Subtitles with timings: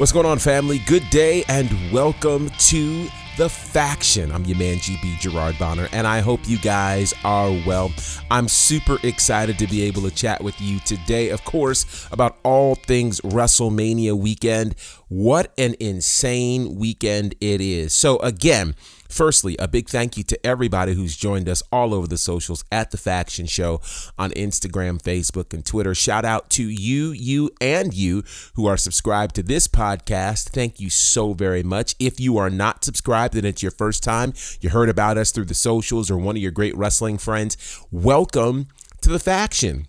[0.00, 0.78] What's going on, family?
[0.78, 4.32] Good day and welcome to The Faction.
[4.32, 7.92] I'm your man, GB Gerard Bonner, and I hope you guys are well.
[8.30, 12.76] I'm super excited to be able to chat with you today, of course, about all
[12.76, 14.74] things WrestleMania weekend.
[15.10, 17.92] What an insane weekend it is.
[17.92, 18.76] So, again,
[19.08, 22.92] Firstly, a big thank you to everybody who's joined us all over the socials at
[22.92, 23.80] The Faction Show
[24.16, 25.96] on Instagram, Facebook, and Twitter.
[25.96, 28.22] Shout out to you, you, and you
[28.54, 30.50] who are subscribed to this podcast.
[30.50, 31.96] Thank you so very much.
[31.98, 35.46] If you are not subscribed and it's your first time, you heard about us through
[35.46, 37.56] the socials or one of your great wrestling friends,
[37.90, 38.68] welcome
[39.00, 39.88] to The Faction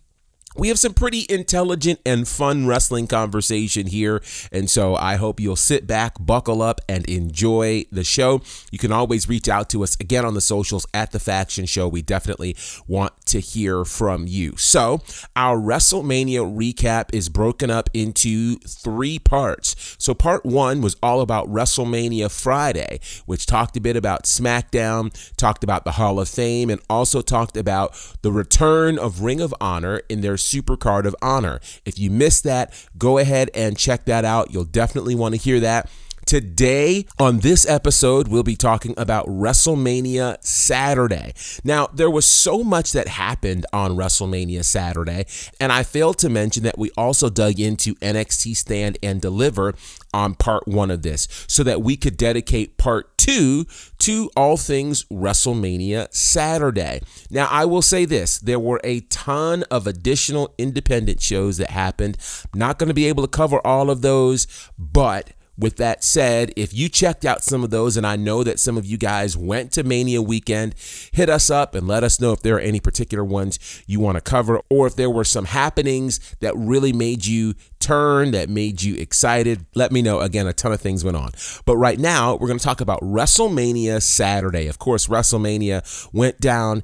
[0.56, 4.22] we have some pretty intelligent and fun wrestling conversation here.
[4.52, 8.42] And so I hope you'll sit back, buckle up, and enjoy the show.
[8.72, 11.88] You can always reach out to us again on the socials at The Faction Show.
[11.88, 12.56] We definitely
[12.88, 14.58] want to hear from you.
[14.58, 15.02] So
[15.36, 19.96] our WrestleMania recap is broken up into three parts.
[19.98, 25.64] So part one was all about WrestleMania Friday, which talked a bit about SmackDown, talked
[25.64, 30.02] about the Hall of Fame, and also talked about the return of Ring of Honor
[30.10, 31.60] in their Super Card of Honor.
[31.86, 34.52] If you missed that, go ahead and check that out.
[34.52, 35.90] You'll definitely want to hear that.
[36.26, 41.34] Today, on this episode, we'll be talking about WrestleMania Saturday.
[41.64, 45.26] Now, there was so much that happened on WrestleMania Saturday,
[45.60, 49.74] and I failed to mention that we also dug into NXT Stand and Deliver
[50.14, 53.66] on part one of this so that we could dedicate part two
[54.00, 57.02] to all things WrestleMania Saturday.
[57.30, 62.18] Now, I will say this there were a ton of additional independent shows that happened.
[62.54, 66.74] not going to be able to cover all of those, but with that said, if
[66.74, 69.72] you checked out some of those, and I know that some of you guys went
[69.74, 70.76] to Mania weekend,
[71.12, 74.16] hit us up and let us know if there are any particular ones you want
[74.16, 78.82] to cover, or if there were some happenings that really made you turn, that made
[78.82, 79.66] you excited.
[79.76, 80.20] Let me know.
[80.20, 81.32] Again, a ton of things went on.
[81.66, 84.68] But right now, we're going to talk about WrestleMania Saturday.
[84.68, 86.84] Of course, WrestleMania went down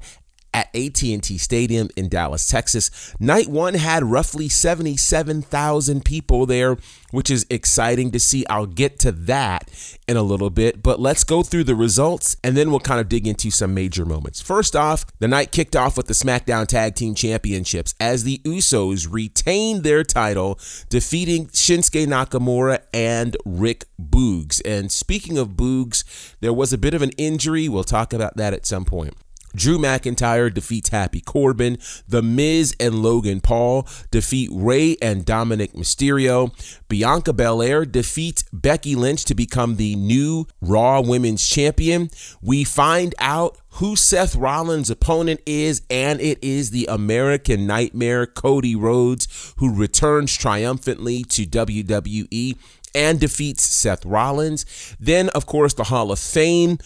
[0.54, 3.14] at AT&T Stadium in Dallas, Texas.
[3.20, 6.76] Night 1 had roughly 77,000 people there,
[7.10, 8.44] which is exciting to see.
[8.46, 9.70] I'll get to that
[10.06, 13.08] in a little bit, but let's go through the results and then we'll kind of
[13.08, 14.40] dig into some major moments.
[14.40, 19.06] First off, the night kicked off with the SmackDown Tag Team Championships as the Usos
[19.10, 20.58] retained their title,
[20.88, 24.60] defeating Shinsuke Nakamura and Rick Boogs.
[24.64, 26.04] And speaking of Boogs,
[26.40, 27.68] there was a bit of an injury.
[27.68, 29.14] We'll talk about that at some point.
[29.54, 31.78] Drew McIntyre defeats Happy Corbin.
[32.06, 36.52] The Miz and Logan Paul defeat Rey and Dominic Mysterio.
[36.88, 42.10] Bianca Belair defeats Becky Lynch to become the new Raw Women's Champion.
[42.42, 48.74] We find out who Seth Rollins' opponent is, and it is the American Nightmare, Cody
[48.74, 52.56] Rhodes, who returns triumphantly to WWE
[52.94, 54.64] and defeats Seth Rollins.
[54.98, 56.78] Then, of course, the Hall of Fame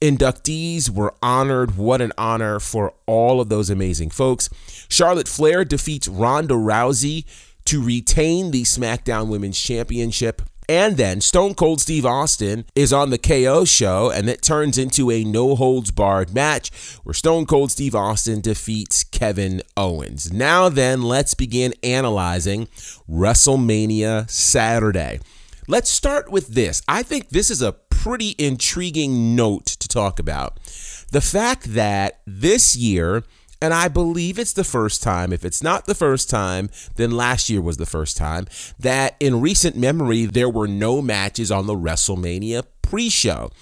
[0.00, 1.76] inductees were honored.
[1.76, 4.48] What an honor for all of those amazing folks.
[4.88, 7.24] Charlotte Flair defeats Ronda Rousey
[7.66, 10.42] to retain the SmackDown Women's Championship.
[10.68, 15.10] And then Stone Cold Steve Austin is on the KO show, and it turns into
[15.10, 16.70] a no holds barred match
[17.02, 20.32] where Stone Cold Steve Austin defeats Kevin Owens.
[20.32, 22.68] Now, then, let's begin analyzing
[23.10, 25.18] WrestleMania Saturday.
[25.70, 26.82] Let's start with this.
[26.88, 30.58] I think this is a pretty intriguing note to talk about.
[31.12, 33.22] The fact that this year,
[33.62, 37.48] and I believe it's the first time, if it's not the first time, then last
[37.48, 38.48] year was the first time,
[38.80, 43.52] that in recent memory, there were no matches on the WrestleMania pre show.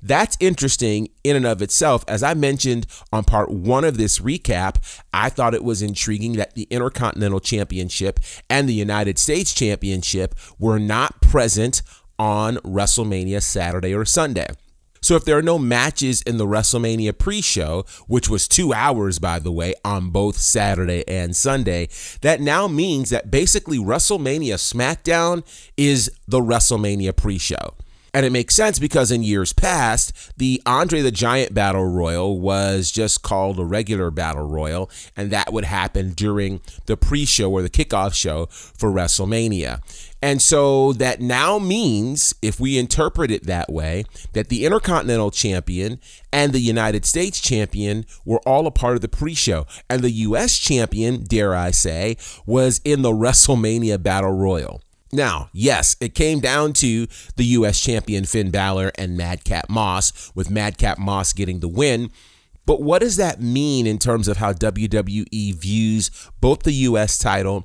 [0.00, 2.04] That's interesting in and of itself.
[2.06, 6.54] As I mentioned on part one of this recap, I thought it was intriguing that
[6.54, 11.82] the Intercontinental Championship and the United States Championship were not present
[12.18, 14.48] on WrestleMania Saturday or Sunday.
[15.00, 19.38] So if there are no matches in the WrestleMania pre-show, which was 2 hours by
[19.38, 21.88] the way on both Saturday and Sunday,
[22.22, 25.44] that now means that basically WrestleMania SmackDown
[25.76, 27.74] is the WrestleMania pre-show.
[28.14, 32.90] And it makes sense because in years past, the Andre the Giant Battle Royal was
[32.90, 37.62] just called a regular Battle Royal, and that would happen during the pre show or
[37.62, 39.80] the kickoff show for WrestleMania.
[40.20, 46.00] And so that now means, if we interpret it that way, that the Intercontinental Champion
[46.32, 49.66] and the United States Champion were all a part of the pre show.
[49.88, 50.58] And the U.S.
[50.58, 52.16] Champion, dare I say,
[52.46, 54.82] was in the WrestleMania Battle Royal.
[55.12, 57.06] Now, yes, it came down to
[57.36, 57.80] the U.S.
[57.80, 62.10] champion Finn Balor and Madcap Moss, with Madcap Moss getting the win.
[62.66, 66.10] But what does that mean in terms of how WWE views
[66.40, 67.16] both the U.S.
[67.16, 67.64] title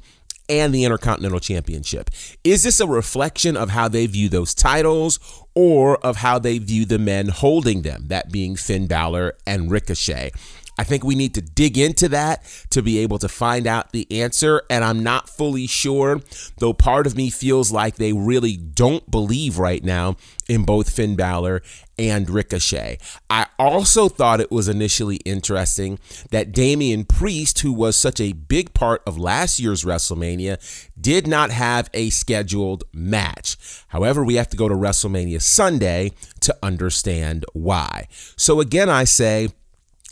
[0.49, 2.09] and the Intercontinental Championship.
[2.43, 5.19] Is this a reflection of how they view those titles
[5.55, 10.31] or of how they view the men holding them, that being Finn Balor and Ricochet?
[10.77, 14.07] I think we need to dig into that to be able to find out the
[14.11, 14.63] answer.
[14.69, 16.21] And I'm not fully sure,
[16.57, 20.15] though part of me feels like they really don't believe right now
[20.49, 21.61] in both Finn Balor
[21.97, 22.97] and Ricochet.
[23.29, 25.99] I also thought it was initially interesting
[26.31, 30.57] that Damian Priest, who was such a big part of last year's WrestleMania,
[30.99, 33.57] did not have a scheduled match.
[33.89, 36.11] However, we have to go to WrestleMania Sunday
[36.41, 38.07] to understand why.
[38.35, 39.49] So again, I say,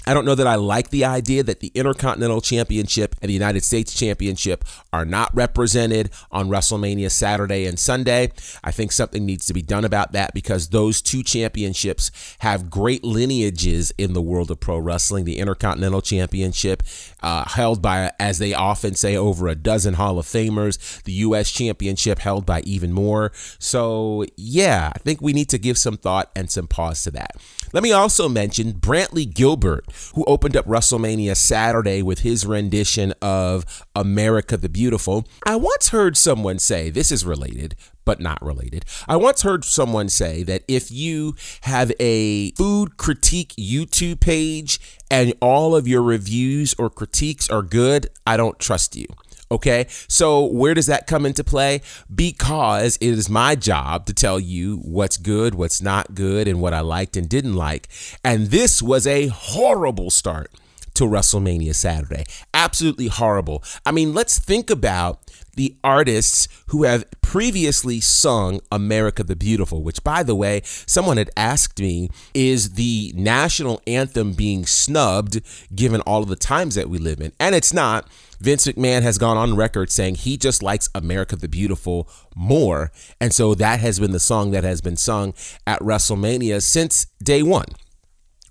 [0.07, 3.63] I don't know that I like the idea that the Intercontinental Championship and the United
[3.63, 8.31] States Championship are not represented on WrestleMania Saturday and Sunday.
[8.63, 13.03] I think something needs to be done about that because those two championships have great
[13.03, 15.25] lineages in the world of pro wrestling.
[15.25, 16.81] The Intercontinental Championship,
[17.21, 21.51] uh, held by, as they often say, over a dozen Hall of Famers, the U.S.
[21.51, 23.31] Championship held by even more.
[23.59, 27.31] So, yeah, I think we need to give some thought and some pause to that.
[27.73, 29.85] Let me also mention Brantley Gilbert,
[30.15, 35.27] who opened up WrestleMania Saturday with his rendition of America the Beautiful.
[35.45, 37.75] I once heard someone say, this is related,
[38.05, 38.85] but not related.
[39.07, 45.33] I once heard someone say that if you have a food critique YouTube page and
[45.41, 49.07] all of your reviews or critiques are good, I don't trust you.
[49.51, 51.81] Okay, so where does that come into play?
[52.13, 56.73] Because it is my job to tell you what's good, what's not good, and what
[56.73, 57.89] I liked and didn't like.
[58.23, 60.51] And this was a horrible start
[60.93, 62.23] to WrestleMania Saturday.
[62.53, 63.61] Absolutely horrible.
[63.85, 65.19] I mean, let's think about
[65.55, 71.29] the artists who have previously sung America the Beautiful, which, by the way, someone had
[71.37, 75.41] asked me, is the national anthem being snubbed
[75.73, 77.31] given all of the times that we live in?
[77.39, 78.07] And it's not.
[78.39, 82.91] Vince McMahon has gone on record saying he just likes America the Beautiful more.
[83.19, 85.33] And so that has been the song that has been sung
[85.67, 87.67] at WrestleMania since day one.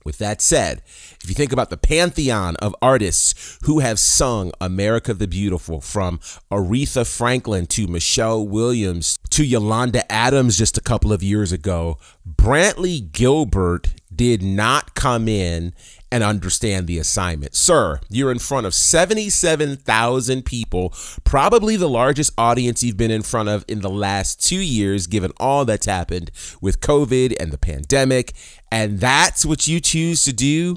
[0.04, 0.82] With that said,
[1.22, 6.18] if you think about the pantheon of artists who have sung America the Beautiful, from
[6.50, 13.12] Aretha Franklin to Michelle Williams to Yolanda Adams just a couple of years ago, Brantley
[13.12, 15.72] Gilbert did not come in
[16.12, 17.54] and understand the assignment.
[17.54, 20.92] Sir, you're in front of 77,000 people,
[21.24, 25.32] probably the largest audience you've been in front of in the last two years, given
[25.40, 26.30] all that's happened
[26.60, 28.34] with COVID and the pandemic.
[28.70, 30.76] And that's what you choose to do?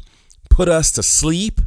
[0.49, 1.59] Put us to sleep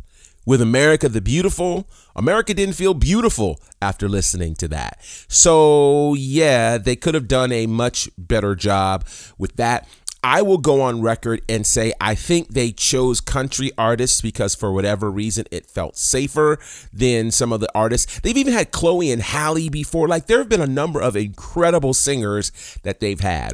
[0.46, 1.86] with America the Beautiful?
[2.14, 4.98] America didn't feel beautiful after listening to that.
[5.28, 9.04] So, yeah, they could have done a much better job
[9.36, 9.86] with that.
[10.26, 14.72] I will go on record and say I think they chose country artists because for
[14.72, 16.58] whatever reason it felt safer
[16.92, 18.18] than some of the artists.
[18.18, 20.08] They've even had Chloe and Halle before.
[20.08, 22.50] Like there have been a number of incredible singers
[22.82, 23.52] that they've had.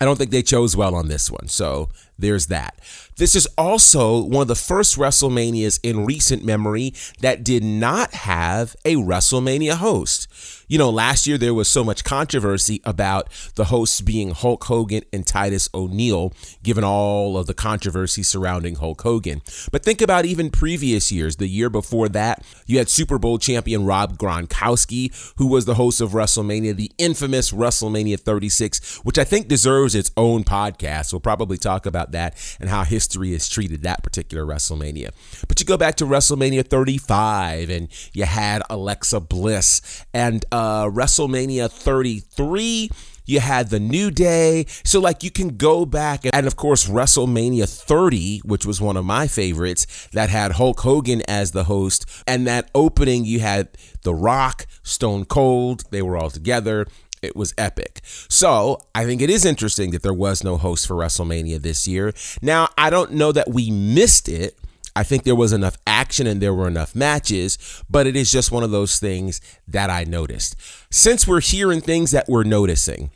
[0.00, 1.48] I don't think they chose well on this one.
[1.48, 2.78] So there's that.
[3.16, 8.74] This is also one of the first WrestleManias in recent memory that did not have
[8.84, 10.28] a WrestleMania host.
[10.66, 15.02] You know, last year there was so much controversy about the hosts being Hulk Hogan
[15.12, 19.42] and Titus O'Neil, given all of the controversy surrounding Hulk Hogan.
[19.70, 21.36] But think about even previous years.
[21.36, 26.00] The year before that, you had Super Bowl champion Rob Gronkowski, who was the host
[26.00, 31.12] of WrestleMania, the infamous WrestleMania 36, which I think deserves its own podcast.
[31.12, 35.10] We'll probably talk about that and how history has treated that particular WrestleMania.
[35.48, 41.70] But you go back to WrestleMania 35 and you had Alexa Bliss and uh, WrestleMania
[41.70, 42.90] 33
[43.24, 44.66] you had the New Day.
[44.84, 49.04] So, like, you can go back and, of course, WrestleMania 30, which was one of
[49.04, 52.04] my favorites, that had Hulk Hogan as the host.
[52.26, 53.68] And that opening, you had
[54.02, 56.88] The Rock, Stone Cold, they were all together.
[57.22, 58.00] It was epic.
[58.28, 62.12] So I think it is interesting that there was no host for WrestleMania this year.
[62.42, 64.58] Now, I don't know that we missed it.
[64.94, 67.56] I think there was enough action and there were enough matches,
[67.88, 70.56] but it is just one of those things that I noticed.
[70.90, 73.10] Since we're hearing things that we're noticing,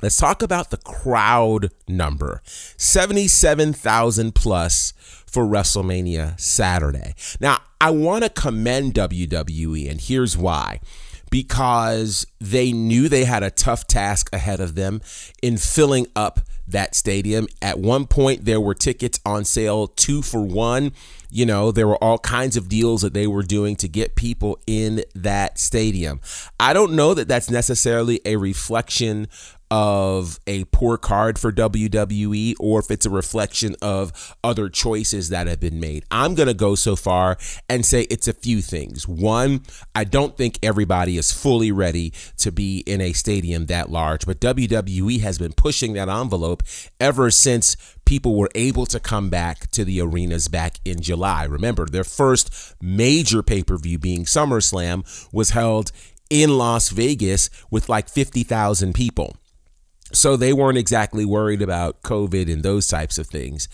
[0.00, 4.92] let's talk about the crowd number 77,000 plus
[5.26, 7.14] for WrestleMania Saturday.
[7.40, 10.80] Now, I want to commend WWE, and here's why
[11.32, 15.00] because they knew they had a tough task ahead of them
[15.42, 17.48] in filling up that stadium.
[17.62, 20.92] At one point, there were tickets on sale two for one.
[21.30, 24.60] You know, there were all kinds of deals that they were doing to get people
[24.66, 26.20] in that stadium.
[26.60, 29.26] I don't know that that's necessarily a reflection
[29.72, 35.46] of a poor card for WWE or if it's a reflection of other choices that
[35.46, 36.04] have been made.
[36.10, 37.38] I'm going to go so far
[37.70, 39.08] and say it's a few things.
[39.08, 39.62] One,
[39.94, 44.40] I don't think everybody is fully ready to be in a stadium that large, but
[44.40, 46.62] WWE has been pushing that envelope
[47.00, 47.74] ever since
[48.04, 51.44] people were able to come back to the arenas back in July.
[51.44, 55.92] Remember, their first major pay per view being SummerSlam was held
[56.28, 59.36] in Las Vegas with like 50,000 people.
[60.12, 63.68] So they weren't exactly worried about COVID and those types of things.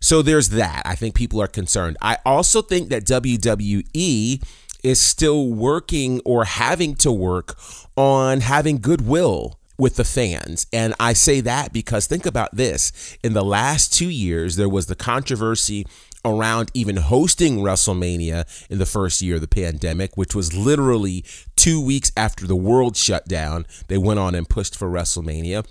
[0.00, 0.82] So there's that.
[0.84, 1.96] I think people are concerned.
[2.00, 4.42] I also think that WWE
[4.84, 7.58] is still working or having to work
[7.96, 10.66] on having goodwill with the fans.
[10.72, 13.16] And I say that because think about this.
[13.22, 15.86] In the last two years, there was the controversy
[16.24, 21.24] around even hosting WrestleMania in the first year of the pandemic, which was literally
[21.56, 23.66] two weeks after the world shut down.
[23.86, 25.64] They went on and pushed for WrestleMania.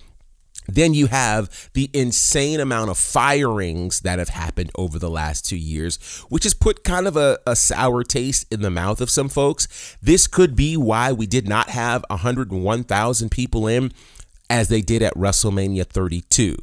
[0.67, 5.57] Then you have the insane amount of firings that have happened over the last two
[5.57, 5.97] years,
[6.29, 9.97] which has put kind of a, a, sour taste in the mouth of some folks.
[10.01, 13.91] This could be why we did not have 101,000 people in
[14.49, 16.57] as they did at WrestleMania 32.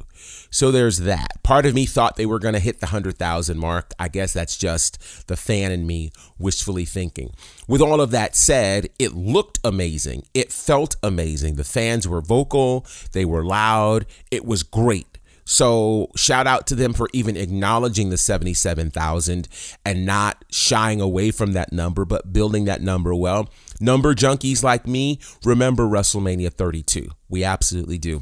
[0.49, 1.43] So there's that.
[1.43, 3.93] Part of me thought they were going to hit the 100,000 mark.
[3.99, 7.33] I guess that's just the fan in me wishfully thinking.
[7.67, 10.23] With all of that said, it looked amazing.
[10.33, 11.55] It felt amazing.
[11.55, 14.05] The fans were vocal, they were loud.
[14.31, 15.14] It was great.
[15.45, 19.47] So shout out to them for even acknowledging the 77,000
[19.85, 23.49] and not shying away from that number, but building that number well.
[23.79, 27.09] Number junkies like me remember WrestleMania 32.
[27.29, 28.21] We absolutely do.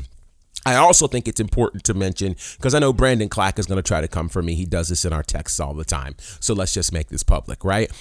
[0.65, 3.87] I also think it's important to mention because I know Brandon Clack is going to
[3.87, 4.55] try to come for me.
[4.55, 6.15] He does this in our texts all the time.
[6.39, 7.91] So let's just make this public, right?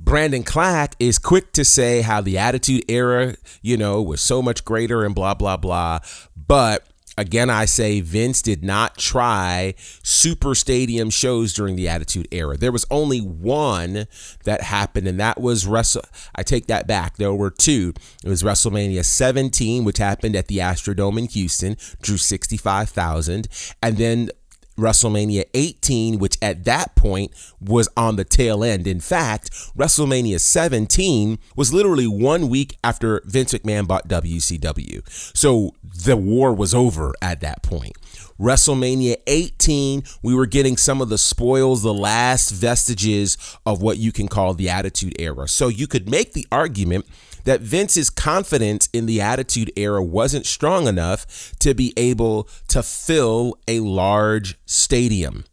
[0.00, 4.64] Brandon Clack is quick to say how the Attitude Era, you know, was so much
[4.64, 6.00] greater and blah, blah, blah.
[6.36, 6.86] But
[7.18, 12.56] again, I say Vince did not try super stadium shows during the Attitude Era.
[12.56, 14.06] There was only one
[14.44, 16.04] that happened, and that was Wrestle.
[16.34, 17.16] I take that back.
[17.16, 17.92] There were two.
[18.24, 23.48] It was WrestleMania 17, which happened at the Astrodome in Houston, drew 65,000,
[23.82, 24.30] and then
[24.78, 28.86] WrestleMania 18, which at that point was on the tail end.
[28.86, 35.02] In fact, WrestleMania 17 was literally one week after Vince McMahon bought WCW.
[35.36, 37.96] So the war was over at that point.
[38.40, 44.12] WrestleMania 18, we were getting some of the spoils, the last vestiges of what you
[44.12, 45.48] can call the Attitude Era.
[45.48, 47.04] So you could make the argument
[47.48, 53.58] that Vince's confidence in the Attitude Era wasn't strong enough to be able to fill
[53.66, 55.46] a large stadium.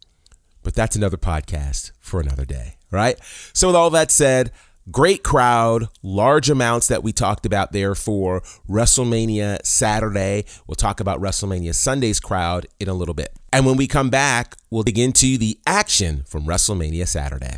[0.62, 3.18] But that's another podcast for another day, right?
[3.54, 4.52] So, with all that said,
[4.90, 10.44] great crowd, large amounts that we talked about there for WrestleMania Saturday.
[10.66, 13.32] We'll talk about WrestleMania Sunday's crowd in a little bit.
[13.54, 17.56] And when we come back, we'll dig into the action from WrestleMania Saturday.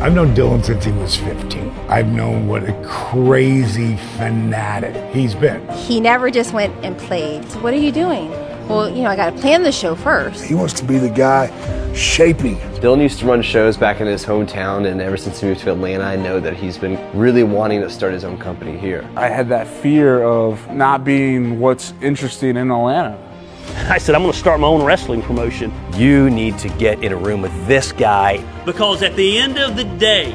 [0.00, 1.70] I've known Dylan since he was 15.
[1.88, 5.68] I've known what a crazy fanatic he's been.
[5.70, 7.50] He never just went and played.
[7.50, 8.30] So what are you doing?
[8.68, 10.44] Well, you know, I got to plan the show first.
[10.44, 11.48] He wants to be the guy
[11.94, 12.58] shaping.
[12.78, 15.72] Dylan used to run shows back in his hometown, and ever since he moved to
[15.72, 19.04] Atlanta, I know that he's been really wanting to start his own company here.
[19.16, 23.27] I had that fear of not being what's interesting in Atlanta.
[23.88, 25.72] I said, I'm going to start my own wrestling promotion.
[25.94, 28.44] You need to get in a room with this guy.
[28.64, 30.32] Because at the end of the day,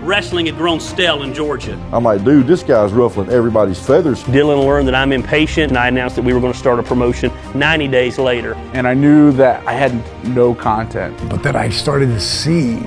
[0.00, 1.74] wrestling had grown stale in Georgia.
[1.92, 4.22] I'm like, dude, this guy's ruffling everybody's feathers.
[4.24, 6.82] Dylan learned that I'm impatient, and I announced that we were going to start a
[6.82, 8.54] promotion 90 days later.
[8.74, 9.94] And I knew that I had
[10.26, 11.16] no content.
[11.28, 12.80] But then I started to see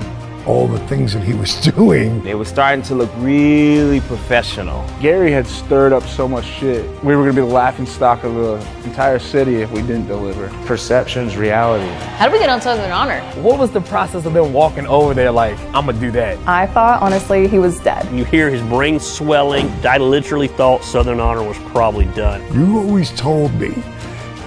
[0.46, 2.24] all the things that he was doing.
[2.26, 4.88] It was starting to look really professional.
[5.00, 6.88] Gary had stirred up so much shit.
[7.02, 10.06] We were going to be the laughing stock of the entire city if we didn't
[10.06, 10.48] deliver.
[10.66, 11.86] Perception's reality.
[12.16, 13.20] How did we get on Southern Honor?
[13.42, 16.38] What was the process of them walking over there like, I'm going to do that?
[16.46, 18.10] I thought, honestly, he was dead.
[18.16, 19.68] You hear his brain swelling.
[19.84, 22.42] I literally thought Southern Honor was probably done.
[22.54, 23.74] You always told me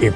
[0.02, 0.16] if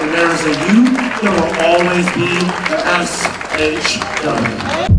[0.00, 0.84] and there's a you,
[1.22, 2.30] there will always be
[2.68, 2.78] the
[3.56, 4.97] SHW.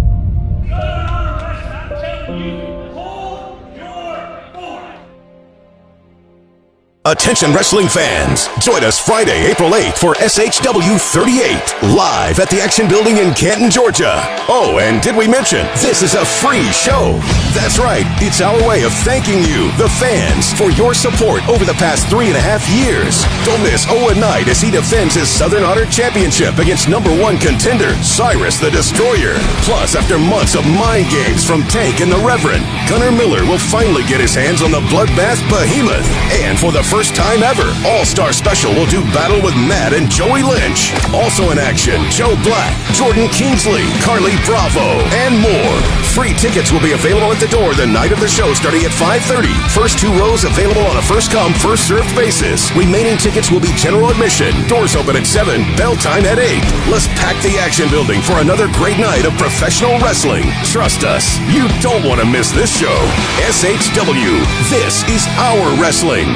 [7.06, 12.92] Attention wrestling fans, join us Friday, April 8th for SHW 38, live at the Action
[12.92, 14.20] Building in Canton, Georgia.
[14.52, 17.16] Oh, and did we mention, this is a free show.
[17.56, 21.80] That's right, it's our way of thanking you, the fans, for your support over the
[21.80, 23.24] past three and a half years.
[23.48, 27.96] Don't miss Owen Knight as he defends his Southern Honor Championship against number one contender,
[28.04, 29.40] Cyrus the Destroyer.
[29.64, 34.04] Plus, after months of mind games from Tank and the Reverend, Gunnar Miller will finally
[34.04, 36.04] get his hands on the Bloodbath Behemoth.
[36.44, 40.12] And for the first time ever, All Star Special will do battle with Matt and
[40.12, 40.92] Joey Lynch.
[41.16, 45.76] Also in action, Joe Black, Jordan Kingsley, Carly Bravo, and more.
[46.12, 48.92] Free tickets will be available at the door the night of the show starting at
[48.92, 49.48] 5.30.
[49.72, 52.68] First two rows available on a first come, first served basis.
[52.76, 54.52] Remaining tickets will be general admission.
[54.68, 56.60] Doors open at 7, bell time at 8.
[56.92, 60.44] Let's pack the action building for another great night of professional wrestling.
[60.68, 63.00] Trust us, you don't want to miss this show.
[63.48, 64.36] SHW,
[64.68, 66.36] this is our wrestling.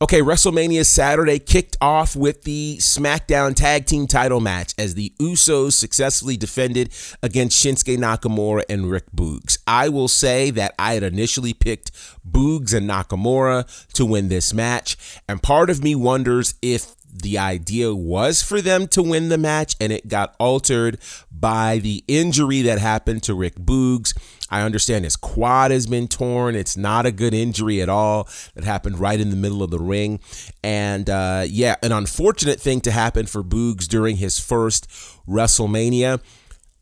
[0.00, 5.72] Okay, WrestleMania Saturday kicked off with the SmackDown Tag Team title match as the Usos
[5.72, 9.58] successfully defended against Shinsuke Nakamura and Rick Boogs.
[9.66, 11.90] I will say that I had initially picked
[12.24, 14.96] Boogs and Nakamura to win this match,
[15.28, 19.76] and part of me wonders if the idea was for them to win the match
[19.80, 20.98] and it got altered
[21.30, 24.16] by the injury that happened to Rick Boogs.
[24.50, 26.54] I understand his quad has been torn.
[26.54, 28.28] It's not a good injury at all.
[28.54, 30.20] That happened right in the middle of the ring.
[30.62, 34.88] And uh, yeah, an unfortunate thing to happen for Boogs during his first
[35.28, 36.20] WrestleMania.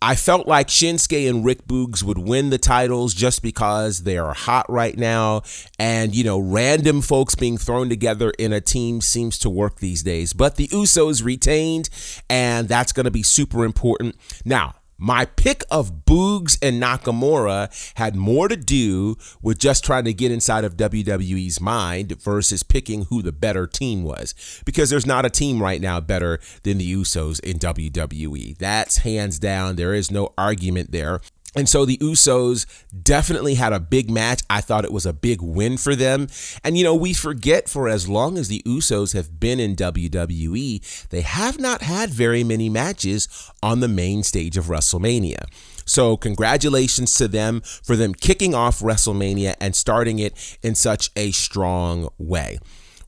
[0.07, 4.35] I felt like Shinsuke and Rick Boogs would win the titles just because they are
[4.35, 5.43] hot right now.
[5.81, 10.05] And, you know, random folks being thrown together in a team seems to work these
[10.05, 10.33] days.
[10.33, 11.89] But the Usos retained,
[12.31, 14.15] and that's going to be super important.
[14.45, 20.15] Now, my pick of Boogs and Nakamura had more to do with just trying to
[20.15, 24.35] get inside of WWE's mind versus picking who the better team was.
[24.65, 28.57] Because there's not a team right now better than the Usos in WWE.
[28.59, 29.77] That's hands down.
[29.77, 31.21] There is no argument there.
[31.57, 32.67] And so the Usos
[33.03, 34.43] definitely had a big match.
[34.51, 36.29] I thought it was a big win for them.
[36.63, 41.09] And, you know, we forget for as long as the Usos have been in WWE,
[41.09, 45.47] they have not had very many matches on the main stage of WrestleMania.
[45.87, 51.31] So, congratulations to them for them kicking off WrestleMania and starting it in such a
[51.31, 52.59] strong way.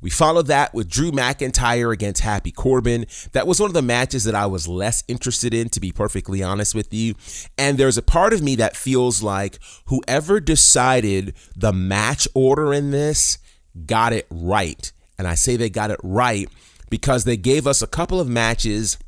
[0.01, 3.07] We followed that with Drew McIntyre against Happy Corbin.
[3.33, 6.43] That was one of the matches that I was less interested in, to be perfectly
[6.43, 7.15] honest with you.
[7.57, 12.93] And there's a part of me that feels like whoever decided the match order in
[12.93, 13.39] this
[13.87, 14.93] got it right.
[15.19, 16.49] And I say they got it right
[16.91, 18.99] because they gave us a couple of matches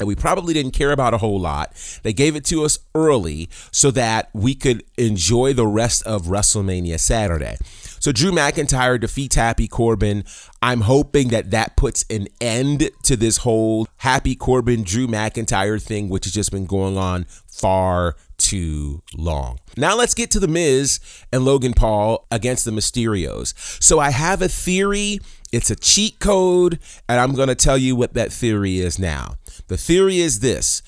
[0.00, 1.72] and we probably didn't care about a whole lot.
[2.02, 6.98] They gave it to us early so that we could enjoy the rest of WrestleMania
[6.98, 7.56] Saturday.
[8.04, 10.24] So Drew McIntyre defeats Happy Corbin.
[10.60, 16.10] I'm hoping that that puts an end to this whole Happy Corbin Drew McIntyre thing,
[16.10, 19.58] which has just been going on far too long.
[19.78, 21.00] Now let's get to The Miz
[21.32, 23.54] and Logan Paul against the Mysterios.
[23.82, 25.20] So I have a theory.
[25.50, 29.36] It's a cheat code, and I'm going to tell you what that theory is now.
[29.68, 30.82] The theory is this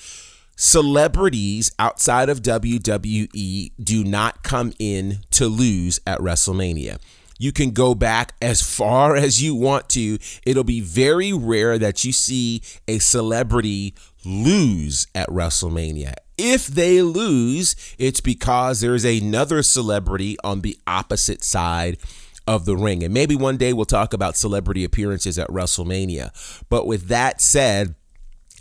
[0.56, 6.98] celebrities outside of WWE do not come in to lose at WrestleMania.
[7.38, 10.18] You can go back as far as you want to.
[10.46, 16.14] It'll be very rare that you see a celebrity lose at WrestleMania.
[16.38, 21.98] If they lose, it's because there's another celebrity on the opposite side
[22.46, 23.02] of the ring.
[23.02, 26.62] And maybe one day we'll talk about celebrity appearances at WrestleMania.
[26.68, 27.94] But with that said,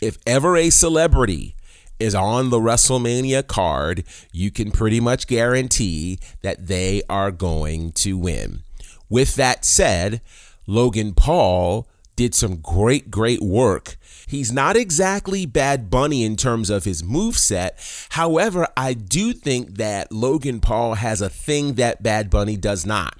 [0.02, 1.56] if ever a celebrity
[2.00, 8.18] is on the WrestleMania card, you can pretty much guarantee that they are going to
[8.18, 8.62] win.
[9.10, 10.22] With that said,
[10.68, 13.98] Logan Paul did some great, great work.
[14.28, 17.80] He's not exactly Bad Bunny in terms of his move set.
[18.10, 23.18] However, I do think that Logan Paul has a thing that Bad Bunny does not.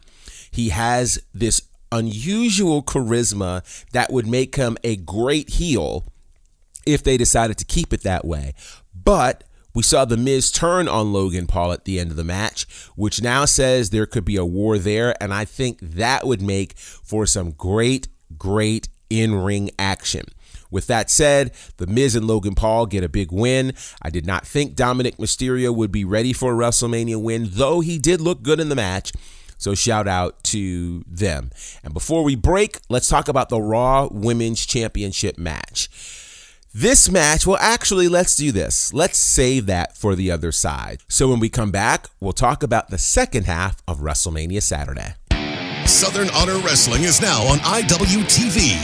[0.50, 1.62] He has this
[1.92, 6.06] unusual charisma that would make him a great heel
[6.86, 8.54] if they decided to keep it that way.
[8.94, 9.44] But
[9.74, 13.22] we saw The Miz turn on Logan Paul at the end of the match, which
[13.22, 15.22] now says there could be a war there.
[15.22, 20.26] And I think that would make for some great, great in ring action.
[20.72, 23.74] With that said, The Miz and Logan Paul get a big win.
[24.02, 27.98] I did not think Dominic Mysterio would be ready for a WrestleMania win, though he
[27.98, 29.12] did look good in the match.
[29.58, 31.52] So shout out to them.
[31.84, 35.90] And before we break, let's talk about the Raw Women's Championship match.
[36.78, 38.94] This match, well, actually, let's do this.
[38.94, 41.04] Let's save that for the other side.
[41.08, 45.16] So when we come back, we'll talk about the second half of WrestleMania Saturday.
[45.88, 48.76] Southern Honor Wrestling is now on IWTV.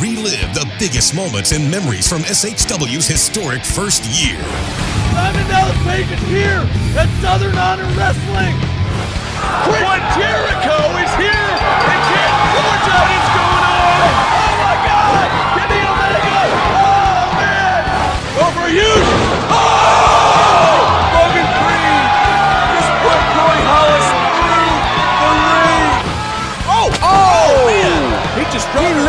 [0.00, 4.38] Relive the biggest moments and memories from SHW's historic first year.
[5.10, 6.62] Diamond Dallas Page is here
[6.94, 8.54] at Southern Honor Wrestling.
[9.66, 9.82] Chris
[10.14, 11.99] Jericho is here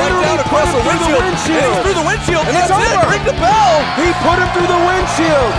[0.02, 1.22] literally down put across him the through the windshield.
[1.22, 1.72] windshield.
[1.72, 2.44] And through the windshield.
[2.50, 2.98] And That's it's it.
[2.98, 3.10] over.
[3.14, 3.74] Ring the bell.
[4.02, 5.54] He put him through the windshield.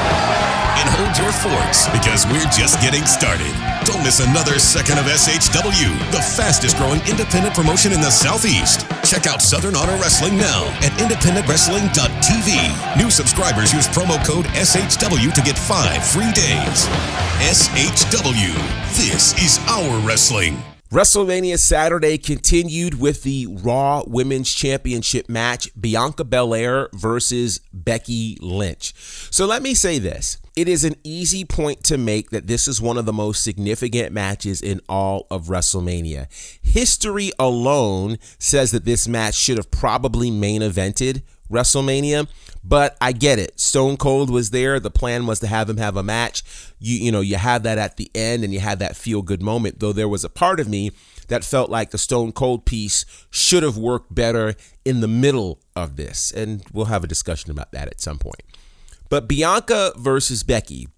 [0.72, 3.52] And hold your forks because we're just getting started.
[3.84, 8.86] Don't miss another second of SHW, the fastest growing independent promotion in the Southeast.
[9.04, 12.96] Check out Southern Honor Wrestling now at independentwrestling.tv.
[12.98, 16.88] New subscribers use promo code SHW to get five free days.
[17.46, 18.54] SHW,
[18.96, 20.56] this is our wrestling.
[20.92, 28.92] WrestleMania Saturday continued with the Raw Women's Championship match Bianca Belair versus Becky Lynch.
[29.32, 30.36] So let me say this.
[30.54, 34.12] It is an easy point to make that this is one of the most significant
[34.12, 36.26] matches in all of WrestleMania.
[36.60, 42.28] History alone says that this match should have probably main evented WrestleMania,
[42.64, 43.58] but I get it.
[43.60, 44.80] Stone Cold was there.
[44.80, 46.42] The plan was to have him have a match.
[46.78, 49.42] You you know, you have that at the end and you had that feel good
[49.42, 49.80] moment.
[49.80, 50.92] Though there was a part of me
[51.28, 55.96] that felt like the Stone Cold piece should have worked better in the middle of
[55.96, 56.30] this.
[56.30, 58.42] And we'll have a discussion about that at some point.
[59.08, 60.88] But Bianca versus Becky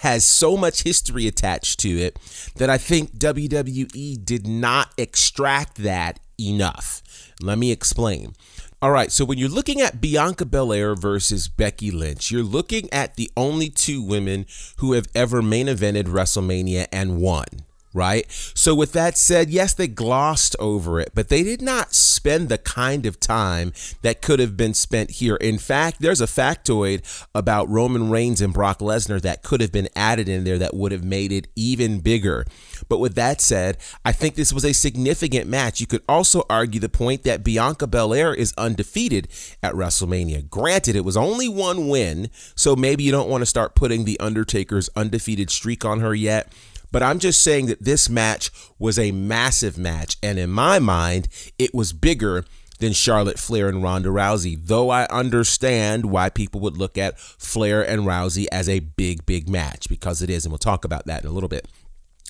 [0.00, 2.18] has so much history attached to it
[2.56, 7.02] that I think WWE did not extract that enough.
[7.40, 8.34] Let me explain.
[8.82, 13.16] All right, so when you're looking at Bianca Belair versus Becky Lynch, you're looking at
[13.16, 14.44] the only two women
[14.76, 17.46] who have ever main evented WrestleMania and won
[17.96, 18.30] right?
[18.30, 22.58] So, with that said, yes, they glossed over it, but they did not spend the
[22.58, 25.36] kind of time that could have been spent here.
[25.36, 27.02] In fact, there's a factoid
[27.34, 30.92] about Roman Reigns and Brock Lesnar that could have been added in there that would
[30.92, 32.44] have made it even bigger.
[32.88, 35.80] But with that said, I think this was a significant match.
[35.80, 39.28] You could also argue the point that Bianca Belair is undefeated
[39.62, 40.48] at WrestleMania.
[40.50, 44.20] Granted, it was only one win, so maybe you don't want to start putting The
[44.20, 46.52] Undertaker's undefeated streak on her yet.
[46.96, 50.16] But I'm just saying that this match was a massive match.
[50.22, 51.28] And in my mind,
[51.58, 52.46] it was bigger
[52.78, 57.86] than Charlotte Flair and Ronda Rousey, though I understand why people would look at Flair
[57.86, 60.46] and Rousey as a big, big match because it is.
[60.46, 61.68] And we'll talk about that in a little bit.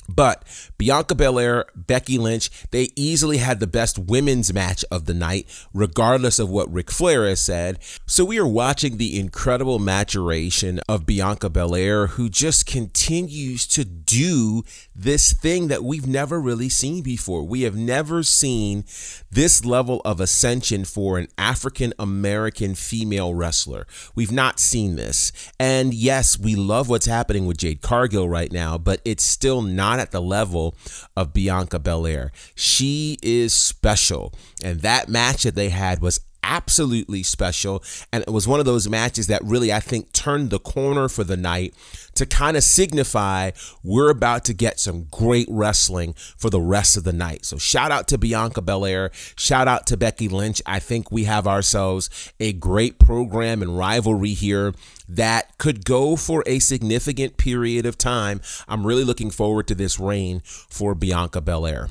[0.09, 0.45] But
[0.79, 6.39] Bianca Belair, Becky Lynch, they easily had the best women's match of the night, regardless
[6.39, 7.79] of what Ric Flair has said.
[8.07, 14.63] So we are watching the incredible maturation of Bianca Belair, who just continues to do
[14.95, 17.43] this thing that we've never really seen before.
[17.43, 18.85] We have never seen
[19.31, 23.87] this level of ascension for an African American female wrestler.
[24.15, 25.33] We've not seen this.
[25.59, 29.63] And yes, we love what's happening with Jade Cargill right now, but it's still
[29.97, 30.77] not at the level
[31.17, 32.33] of Bianca Belair.
[32.55, 34.33] She is special.
[34.63, 37.83] And that match that they had was absolutely special.
[38.13, 41.25] And it was one of those matches that really, I think, turned the corner for
[41.25, 41.75] the night
[42.15, 43.51] to kind of signify
[43.83, 47.45] we're about to get some great wrestling for the rest of the night.
[47.45, 49.11] So, shout out to Bianca Belair.
[49.37, 50.63] Shout out to Becky Lynch.
[50.65, 54.73] I think we have ourselves a great program and rivalry here
[55.09, 58.41] that could go for a significant period of time.
[58.67, 61.91] I'm really looking forward to this reign for Bianca Belair.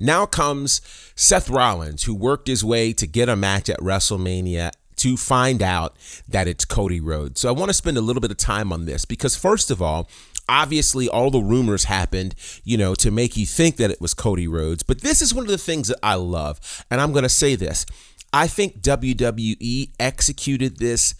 [0.00, 0.80] Now comes
[1.14, 5.96] Seth Rollins, who worked his way to get a match at WrestleMania to find out
[6.28, 7.40] that it's Cody Rhodes.
[7.40, 9.82] So I want to spend a little bit of time on this because, first of
[9.82, 10.08] all,
[10.48, 14.46] obviously all the rumors happened, you know, to make you think that it was Cody
[14.46, 14.82] Rhodes.
[14.82, 16.84] But this is one of the things that I love.
[16.90, 17.86] And I'm going to say this
[18.32, 21.14] I think WWE executed this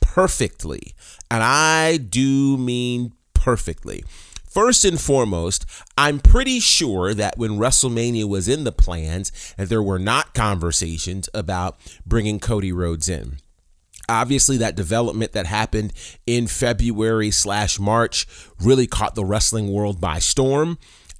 [0.00, 0.94] perfectly.
[1.30, 4.04] And I do mean perfectly.
[4.56, 5.66] First and foremost,
[5.98, 11.28] I'm pretty sure that when WrestleMania was in the plans, that there were not conversations
[11.34, 13.36] about bringing Cody Rhodes in.
[14.08, 15.92] Obviously, that development that happened
[16.26, 18.26] in February slash March
[18.58, 20.78] really caught the wrestling world by storm.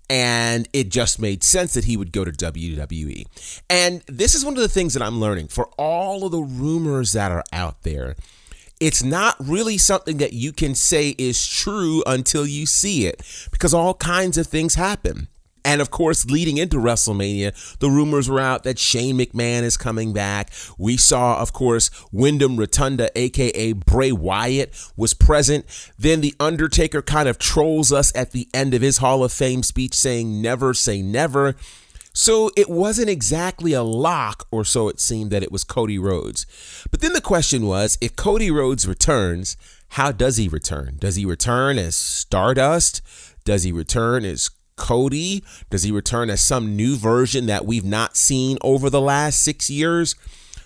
[0.08, 3.26] and it just made sense that he would go to WWE.
[3.68, 7.12] And this is one of the things that I'm learning for all of the rumors
[7.12, 8.16] that are out there.
[8.78, 13.72] It's not really something that you can say is true until you see it because
[13.72, 15.28] all kinds of things happen.
[15.66, 20.12] And of course, leading into WrestleMania, the rumors were out that Shane McMahon is coming
[20.12, 20.50] back.
[20.78, 25.66] We saw, of course, Windham Rotunda, aka Bray Wyatt, was present.
[25.98, 29.64] Then The Undertaker kind of trolls us at the end of his Hall of Fame
[29.64, 31.56] speech saying, Never say never.
[32.16, 36.46] So it wasn't exactly a lock, or so it seemed that it was Cody Rhodes.
[36.90, 40.96] But then the question was if Cody Rhodes returns, how does he return?
[40.98, 43.02] Does he return as Stardust?
[43.44, 45.44] Does he return as Cody?
[45.68, 49.68] Does he return as some new version that we've not seen over the last six
[49.68, 50.14] years?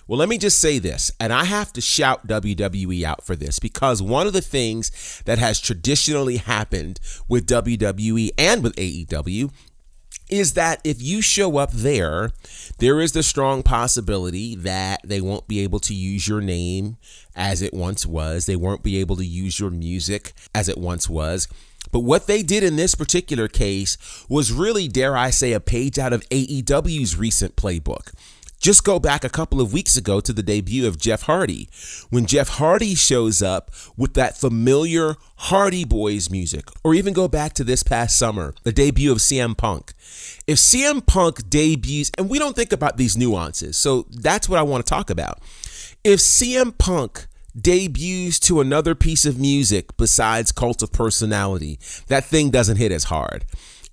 [0.07, 3.59] Well, let me just say this, and I have to shout WWE out for this
[3.59, 9.51] because one of the things that has traditionally happened with WWE and with AEW
[10.31, 12.31] is that if you show up there,
[12.79, 16.97] there is the strong possibility that they won't be able to use your name
[17.35, 18.45] as it once was.
[18.45, 21.47] They won't be able to use your music as it once was.
[21.91, 23.97] But what they did in this particular case
[24.29, 28.13] was really, dare I say, a page out of AEW's recent playbook.
[28.61, 31.67] Just go back a couple of weeks ago to the debut of Jeff Hardy,
[32.11, 37.53] when Jeff Hardy shows up with that familiar Hardy Boys music, or even go back
[37.53, 39.93] to this past summer, the debut of CM Punk.
[40.45, 44.63] If CM Punk debuts, and we don't think about these nuances, so that's what I
[44.63, 45.39] want to talk about.
[46.03, 47.25] If CM Punk
[47.59, 53.05] debuts to another piece of music besides Cult of Personality, that thing doesn't hit as
[53.05, 53.43] hard.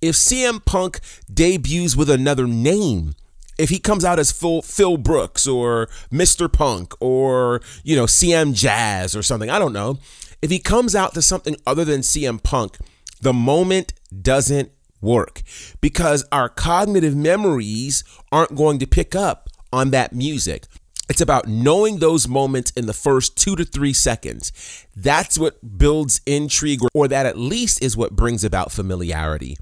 [0.02, 1.00] If CM Punk
[1.32, 3.14] debuts with another name,
[3.58, 6.50] if he comes out as Phil Brooks or Mr.
[6.50, 9.98] Punk or, you know, CM Jazz or something, I don't know.
[10.40, 12.78] If he comes out to something other than CM Punk,
[13.20, 13.92] the moment
[14.22, 15.42] doesn't work
[15.80, 20.66] because our cognitive memories aren't going to pick up on that music.
[21.08, 24.52] It's about knowing those moments in the first two to three seconds.
[24.94, 29.56] That's what builds intrigue, or that at least is what brings about familiarity.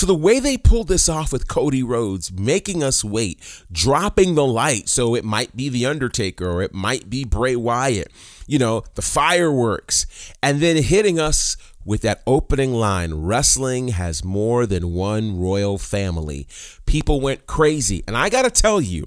[0.00, 3.38] So, the way they pulled this off with Cody Rhodes, making us wait,
[3.70, 8.10] dropping the light, so it might be The Undertaker or it might be Bray Wyatt,
[8.46, 10.06] you know, the fireworks,
[10.42, 16.48] and then hitting us with that opening line wrestling has more than one royal family.
[16.86, 18.02] People went crazy.
[18.06, 19.04] And I got to tell you,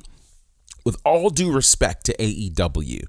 [0.86, 3.06] with all due respect to AEW,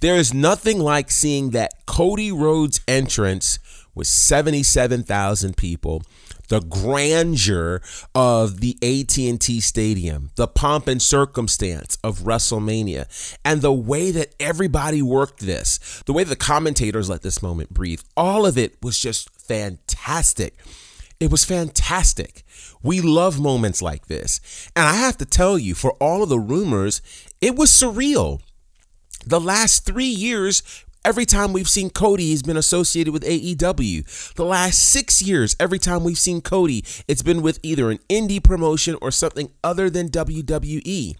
[0.00, 3.60] there is nothing like seeing that Cody Rhodes entrance
[3.94, 6.02] with 77,000 people,
[6.50, 7.80] the grandeur
[8.14, 15.00] of the AT&T Stadium, the pomp and circumstance of WrestleMania, and the way that everybody
[15.00, 18.02] worked this, the way the commentators let this moment breathe.
[18.16, 20.56] All of it was just fantastic.
[21.20, 22.42] It was fantastic.
[22.82, 24.40] We love moments like this.
[24.74, 27.00] And I have to tell you, for all of the rumors,
[27.40, 28.40] it was surreal.
[29.24, 30.62] The last three years,
[31.04, 34.34] every time we've seen Cody, he's been associated with AEW.
[34.34, 38.42] The last six years, every time we've seen Cody, it's been with either an indie
[38.42, 41.16] promotion or something other than WWE.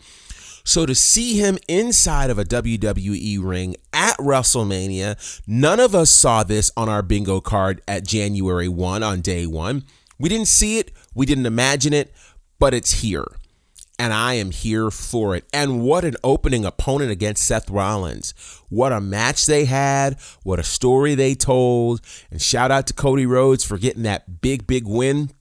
[0.65, 6.43] So to see him inside of a WWE ring at WrestleMania, none of us saw
[6.43, 9.85] this on our bingo card at January 1 on day one.
[10.19, 12.13] We didn't see it, we didn't imagine it,
[12.59, 13.27] but it's here.
[14.01, 15.45] And I am here for it.
[15.53, 18.33] And what an opening opponent against Seth Rollins.
[18.71, 20.19] What a match they had.
[20.43, 22.01] What a story they told.
[22.31, 25.33] And shout out to Cody Rhodes for getting that big, big win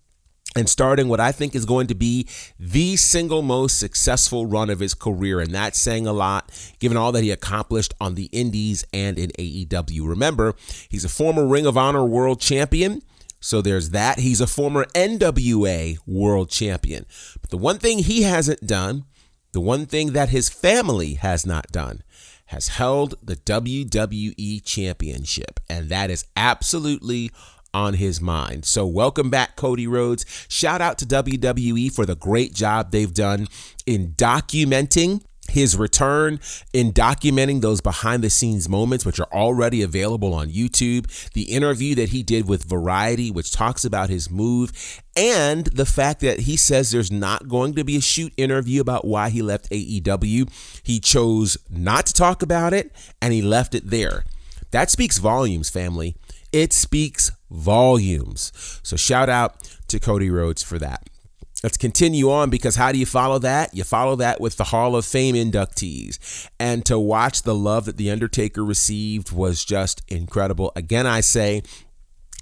[0.57, 2.27] and starting what I think is going to be
[2.59, 5.39] the single most successful run of his career.
[5.39, 9.29] And that's saying a lot, given all that he accomplished on the Indies and in
[9.39, 10.05] AEW.
[10.05, 10.53] Remember,
[10.89, 13.03] he's a former Ring of Honor world champion.
[13.39, 14.19] So there's that.
[14.19, 17.05] He's a former NWA world champion.
[17.41, 19.05] But the one thing he hasn't done,
[19.51, 22.03] the one thing that his family has not done,
[22.47, 25.59] has held the WWE championship.
[25.69, 27.31] And that is absolutely
[27.73, 28.65] on his mind.
[28.65, 30.25] So, welcome back, Cody Rhodes.
[30.47, 33.47] Shout out to WWE for the great job they've done
[33.85, 36.39] in documenting his return
[36.73, 41.95] in documenting those behind the scenes moments, which are already available on YouTube, the interview
[41.95, 44.71] that he did with Variety, which talks about his move,
[45.15, 49.05] and the fact that he says there's not going to be a shoot interview about
[49.05, 50.49] why he left AEW.
[50.83, 54.23] He chose not to talk about it and he left it there.
[54.71, 56.15] That speaks volumes, family.
[56.51, 58.51] It speaks volumes.
[58.83, 61.09] So shout out to Cody Rhodes for that.
[61.61, 63.73] Let's continue on because how do you follow that?
[63.73, 66.47] You follow that with the Hall of Fame inductees.
[66.57, 70.71] And to watch the love that The Undertaker received was just incredible.
[70.77, 71.63] Again, I say,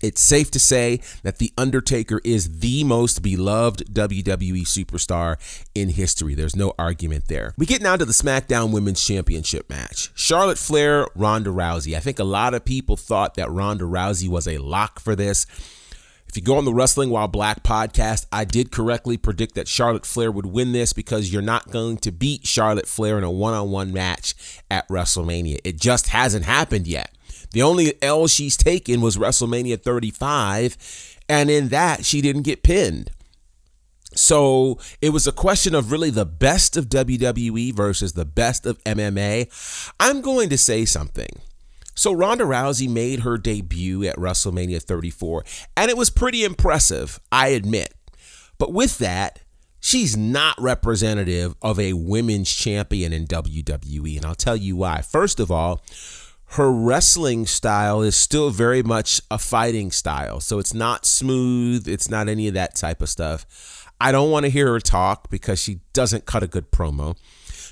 [0.03, 5.37] It's safe to say that The Undertaker is the most beloved WWE superstar
[5.73, 6.35] in history.
[6.35, 7.55] There's no argument there.
[7.57, 11.95] We get now to the SmackDown Women's Championship match Charlotte Flair, Ronda Rousey.
[11.97, 15.47] I think a lot of people thought that Ronda Rousey was a lock for this.
[16.29, 20.05] If you go on the Wrestling While Black podcast, I did correctly predict that Charlotte
[20.05, 23.53] Flair would win this because you're not going to beat Charlotte Flair in a one
[23.53, 24.35] on one match
[24.69, 25.59] at WrestleMania.
[25.63, 27.11] It just hasn't happened yet.
[27.51, 33.09] The only L she's taken was WrestleMania 35, and in that, she didn't get pinned.
[34.13, 38.83] So it was a question of really the best of WWE versus the best of
[38.83, 39.93] MMA.
[39.99, 41.41] I'm going to say something.
[41.97, 45.43] So Ronda Rousey made her debut at WrestleMania 34,
[45.75, 47.95] and it was pretty impressive, I admit.
[48.59, 49.39] But with that,
[49.79, 55.01] she's not representative of a women's champion in WWE, and I'll tell you why.
[55.01, 55.81] First of all,
[56.51, 60.39] her wrestling style is still very much a fighting style.
[60.39, 63.87] So it's not smooth, it's not any of that type of stuff.
[63.99, 67.17] I don't want to hear her talk because she doesn't cut a good promo.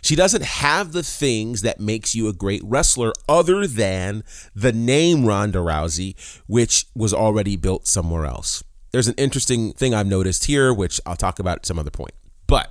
[0.06, 5.26] She doesn't have the things that makes you a great wrestler other than the name
[5.26, 6.14] Ronda Rousey,
[6.46, 8.64] which was already built somewhere else.
[8.92, 12.14] There's an interesting thing I've noticed here, which I'll talk about at some other point.
[12.46, 12.70] But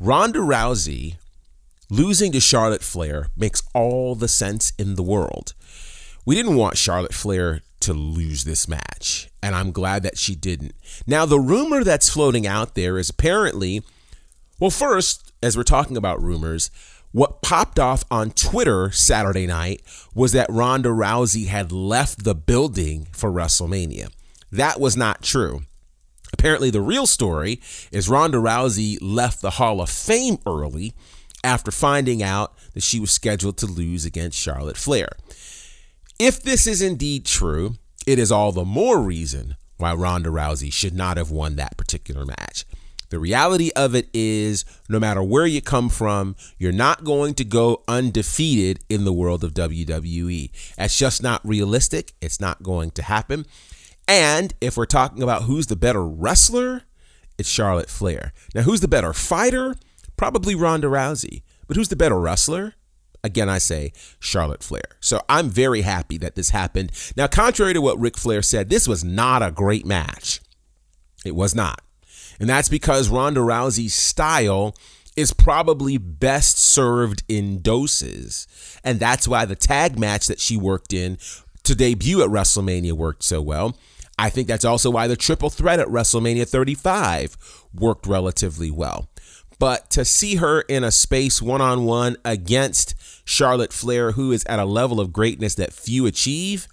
[0.00, 1.16] Ronda Rousey
[1.90, 5.52] losing to Charlotte Flair makes all the sense in the world.
[6.24, 10.72] We didn't want Charlotte Flair to lose this match, and I'm glad that she didn't.
[11.06, 13.82] Now, the rumor that's floating out there is apparently,
[14.58, 16.70] well, first, as we're talking about rumors,
[17.12, 19.82] what popped off on Twitter Saturday night
[20.14, 24.10] was that Ronda Rousey had left the building for WrestleMania.
[24.52, 25.62] That was not true.
[26.32, 30.92] Apparently, the real story is Ronda Rousey left the Hall of Fame early
[31.42, 35.08] after finding out that she was scheduled to lose against Charlotte Flair.
[36.18, 40.94] If this is indeed true, it is all the more reason why Ronda Rousey should
[40.94, 42.64] not have won that particular match.
[43.08, 47.44] The reality of it is, no matter where you come from, you're not going to
[47.44, 50.50] go undefeated in the world of WWE.
[50.76, 52.14] That's just not realistic.
[52.20, 53.46] It's not going to happen.
[54.08, 56.82] And if we're talking about who's the better wrestler,
[57.38, 58.32] it's Charlotte Flair.
[58.54, 59.76] Now, who's the better fighter?
[60.16, 61.42] Probably Ronda Rousey.
[61.66, 62.74] But who's the better wrestler?
[63.24, 64.84] Again, I say Charlotte Flair.
[65.00, 66.92] So I'm very happy that this happened.
[67.16, 70.40] Now, contrary to what Ric Flair said, this was not a great match.
[71.24, 71.80] It was not.
[72.38, 74.74] And that's because Ronda Rousey's style
[75.16, 78.46] is probably best served in doses.
[78.84, 81.18] And that's why the tag match that she worked in
[81.64, 83.76] to debut at WrestleMania worked so well.
[84.18, 87.36] I think that's also why the triple threat at WrestleMania 35
[87.74, 89.08] worked relatively well.
[89.58, 92.94] But to see her in a space one on one against
[93.24, 96.68] Charlotte Flair, who is at a level of greatness that few achieve,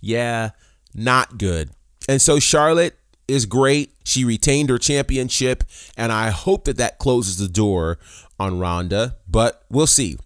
[0.00, 0.50] yeah,
[0.94, 1.70] not good.
[2.08, 3.92] And so Charlotte is great.
[4.04, 5.64] She retained her championship,
[5.96, 7.98] and I hope that that closes the door
[8.38, 10.16] on Ronda, but we'll see.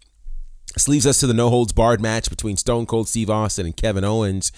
[0.74, 3.76] This leaves us to the no holds barred match between Stone Cold Steve Austin and
[3.76, 4.52] Kevin Owens.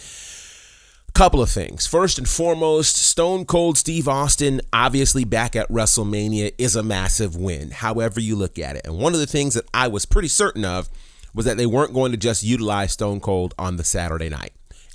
[1.14, 1.86] Couple of things.
[1.86, 7.70] First and foremost, Stone Cold Steve Austin, obviously back at WrestleMania, is a massive win,
[7.70, 8.86] however you look at it.
[8.86, 10.88] And one of the things that I was pretty certain of
[11.34, 14.52] was that they weren't going to just utilize Stone Cold on the Saturday night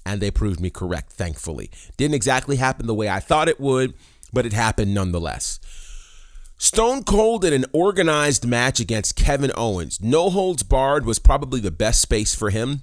[0.08, 1.70] and they proved me correct, thankfully.
[1.98, 3.93] Didn't exactly happen the way I thought it would,
[4.32, 5.60] but it happened nonetheless.
[6.58, 10.02] Stone Cold in an organized match against Kevin Owens.
[10.02, 12.82] No holds barred was probably the best space for him.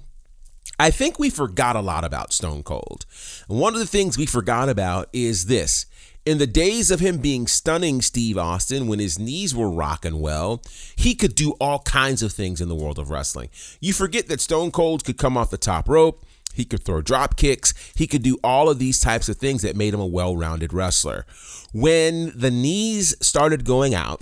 [0.79, 3.05] I think we forgot a lot about Stone Cold.
[3.47, 5.85] One of the things we forgot about is this.
[6.25, 10.61] In the days of him being stunning Steve Austin, when his knees were rocking well,
[10.95, 13.49] he could do all kinds of things in the world of wrestling.
[13.79, 16.25] You forget that Stone Cold could come off the top rope,
[16.55, 17.73] he could throw drop kicks.
[17.95, 20.73] He could do all of these types of things that made him a well rounded
[20.73, 21.25] wrestler.
[21.73, 24.21] When the knees started going out,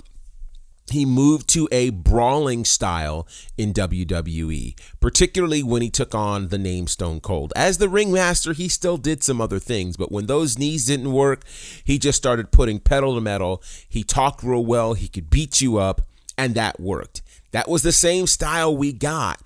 [0.90, 3.26] he moved to a brawling style
[3.56, 7.52] in WWE, particularly when he took on the name Stone Cold.
[7.56, 11.44] As the ringmaster, he still did some other things, but when those knees didn't work,
[11.84, 13.62] he just started putting pedal to metal.
[13.88, 16.02] He talked real well, he could beat you up,
[16.36, 17.22] and that worked.
[17.52, 19.40] That was the same style we got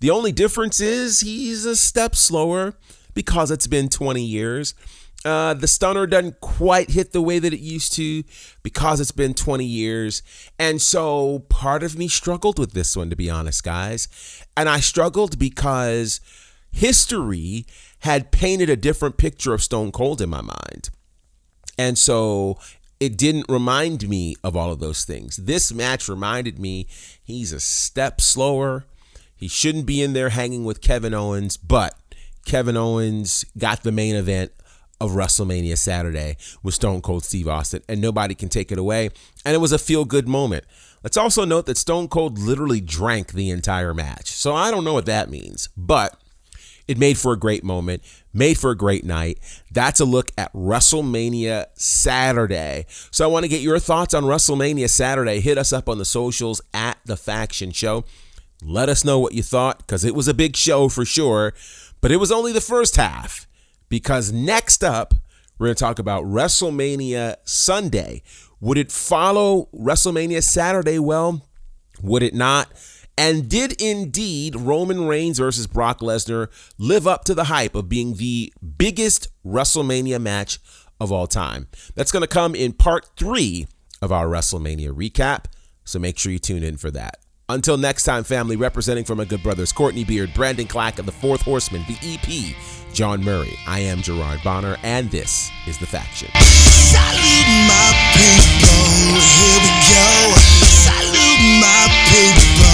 [0.00, 2.74] the only difference is he's a step slower
[3.14, 4.74] because it's been 20 years.
[5.22, 8.24] Uh, the stunner doesn't quite hit the way that it used to
[8.62, 10.22] because it's been 20 years.
[10.58, 14.08] And so part of me struggled with this one, to be honest, guys.
[14.56, 16.20] And I struggled because
[16.72, 17.66] history
[18.00, 20.88] had painted a different picture of Stone Cold in my mind.
[21.76, 22.58] And so
[22.98, 25.36] it didn't remind me of all of those things.
[25.36, 26.86] This match reminded me
[27.22, 28.84] he's a step slower.
[29.40, 31.94] He shouldn't be in there hanging with Kevin Owens, but
[32.44, 34.52] Kevin Owens got the main event
[35.00, 39.08] of WrestleMania Saturday with Stone Cold Steve Austin, and nobody can take it away.
[39.46, 40.64] And it was a feel good moment.
[41.02, 44.30] Let's also note that Stone Cold literally drank the entire match.
[44.30, 46.20] So I don't know what that means, but
[46.86, 48.02] it made for a great moment,
[48.34, 49.38] made for a great night.
[49.70, 52.84] That's a look at WrestleMania Saturday.
[53.10, 55.40] So I want to get your thoughts on WrestleMania Saturday.
[55.40, 58.04] Hit us up on the socials at The Faction Show.
[58.62, 61.54] Let us know what you thought because it was a big show for sure,
[62.00, 63.46] but it was only the first half.
[63.88, 65.14] Because next up,
[65.58, 68.22] we're going to talk about WrestleMania Sunday.
[68.60, 70.98] Would it follow WrestleMania Saturday?
[70.98, 71.46] Well,
[72.02, 72.68] would it not?
[73.18, 76.48] And did indeed Roman Reigns versus Brock Lesnar
[76.78, 80.58] live up to the hype of being the biggest WrestleMania match
[80.98, 81.68] of all time?
[81.94, 83.66] That's going to come in part three
[84.00, 85.44] of our WrestleMania recap.
[85.84, 87.18] So make sure you tune in for that.
[87.50, 91.10] Until next time, family, representing for my good brothers Courtney Beard, Brandon Clack of the
[91.10, 92.54] Fourth Horseman, the EP,
[92.94, 93.58] John Murray.
[93.66, 96.28] I am Gerard Bonner, and this is The Faction.
[96.32, 100.34] Salute my people, here we go.
[100.62, 102.69] Salute my people.